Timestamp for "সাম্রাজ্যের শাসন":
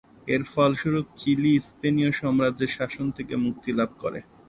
2.19-3.05